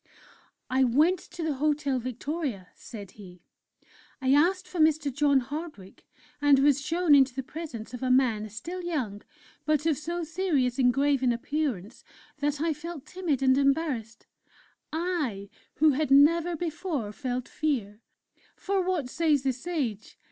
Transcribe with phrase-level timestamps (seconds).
[0.67, 3.43] "I went to the Hotel Victoria," said he;
[4.19, 5.13] "I asked for Mr.
[5.13, 6.07] John Hardwick,
[6.41, 9.21] and was shown into the presence of a man, still young,
[9.63, 12.03] but of so serious and grave an appearance
[12.39, 14.25] that I felt timid and embarrassed
[14.91, 18.01] I who had never before felt fear!
[18.55, 20.17] (For, what says the Sage?